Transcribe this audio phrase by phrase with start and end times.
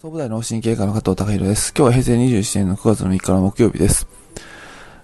[0.00, 1.74] 総武大脳神経科の加藤隆弘です。
[1.76, 4.06] 今日は平成27年の9月の3日の木曜日です。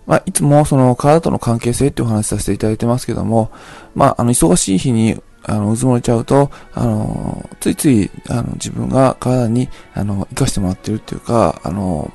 [0.06, 3.50] まあ、いつもその体との関係性っていうお話しさせていただいてますけども、
[3.96, 12.12] まあ、あの、忙しい日に、あの、うずもれちゃうと、あの、ついつい、あの、自分が体に、あの、生かしてもらってるっていうか、あの、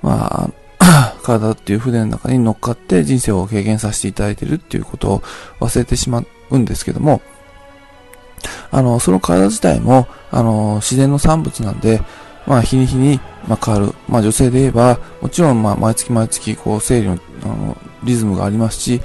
[0.00, 0.48] ま
[0.78, 5.22] あ、 体っていう船の中に乗っかって人生を経験させていただいてるっていうことを
[5.58, 7.20] 忘れてしまうんですけども、
[8.76, 12.02] あの、その体自体も、あの、自然の産物なんで、
[12.46, 13.94] まあ、日に日に、まあ、変わる。
[14.06, 19.00] まあ、女性で言えば、もちろん、まあ、毎月毎月、こう、生理の、あの、リズムがありますし、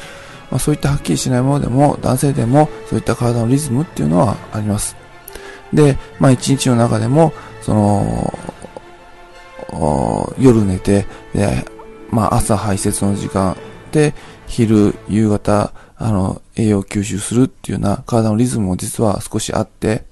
[0.51, 4.97] まあ、そういったはっきりしないものでも、男性でも、そういった体のリズムっていうのはあります。
[5.71, 7.31] で、まあ、一日の中でも、
[7.61, 8.33] その、
[10.37, 11.65] 夜寝て、で、
[12.09, 13.55] まあ、朝排泄の時間、
[14.47, 20.05] 昼、夕方、あの、栄養吸収するっていうような体のリズムも実は少しあって、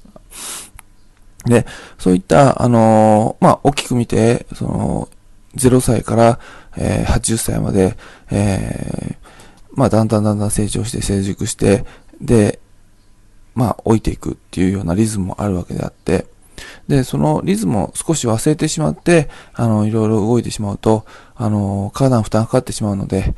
[1.46, 1.66] で、
[1.98, 5.10] そういった、あのまあ、大きく見て、その、
[5.56, 6.40] 0歳から、
[6.78, 7.98] えー、80歳まで、
[8.30, 9.16] えー、
[9.72, 11.86] まあ、だんだんだんだん成長して成熟して、
[12.22, 12.60] で、
[13.56, 16.28] まあ、置いていくっていうようなリズムもあるわけであって、
[16.88, 21.06] で、そのリズムを少し忘れてしまって、あの、いろいろ動いてしまうと、
[21.36, 23.34] あの、体の負担がかかってしまうので、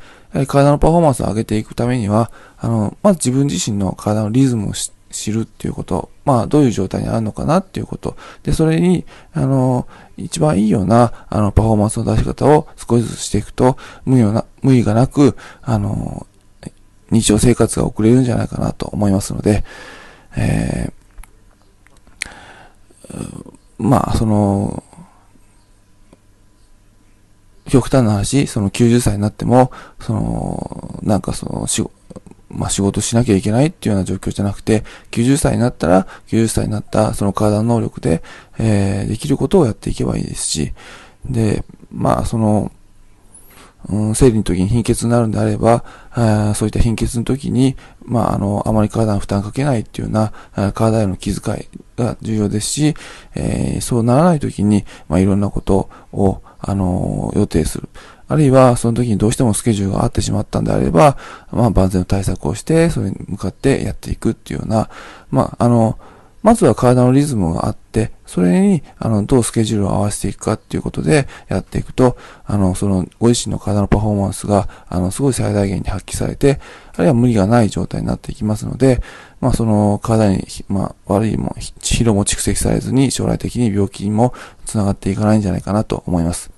[0.46, 16.26] 体のパフォーマンスを上げていくためには、あの、まず自分自身の体のリズムを知るっていうこと、まあ、どういう状態にあるのかなっていうこと、で、それに、あの、一番いいような、あの、パフォーマンスの出し方を少しずつしていくと、無理な、無理がなく、あの、
[17.10, 19.64] 日常生活が送れるんじゃないかなと思いますので、
[20.36, 23.32] えー、
[23.78, 24.82] まあ、その、
[27.72, 31.88] 極端な話、その90歳になっても、その、なんかその、仕
[32.50, 38.22] まあ、仕事しなきゃいけないっていうような状況じゃなくて、90歳になったら、90歳になったその体の能力で、
[38.58, 40.74] えー、できることをやっていけばいいですし、
[41.24, 42.70] で、まあ、その、
[43.88, 47.74] うん、生理の時に貧血になるんであれば、あそういった貧血の時に、
[48.04, 51.68] まあ、あの、あまり体に負担かけないっていうような、体への気遣い
[52.02, 52.94] が重要ですし、
[53.34, 57.88] えー、そうならない時に、まあ、いろんなことを、あの、予定する。
[58.28, 61.18] あるいは、その時にどうしてもスケジュールが合ってしまったんであれば、
[61.50, 64.88] まあ、万全の対策をして、それに向かってやっていくっていうような、
[65.30, 65.98] まあ、あの、
[66.42, 76.60] まずは体のリズムがあって、それに、あの、どうスケジュールを合わせていくかっていうことでやっていくと、あの、その、ご自身の体のパフォーマンスが、あの、すごい最大限に発揮されて、
[76.94, 79.00] あるいは無理がない状態になっていきますので、
[79.40, 86.50] まあ、その、体に、まあ、悪いも、疲労も蓄積されずに、将来的に病気にも繋がっていかないんじゃないかなと思います。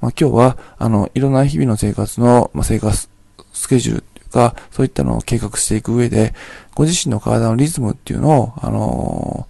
[0.00, 3.08] まあ、今日は、あの、いろんな日々の生活の、まあ、生活
[3.52, 6.34] スケジュールか、そういったのを計画していく上で、
[6.74, 9.46] ご自身の体のリズムっていうのを、あの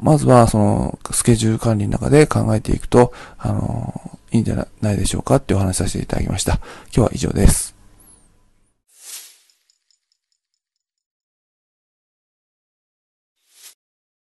[0.00, 6.54] まずはそのスケジュール管理の中で考えていくと、あのいいんじゃないでしょうかってお話しさせていただきました。
[6.54, 6.60] 今
[6.92, 7.73] 日は以上です。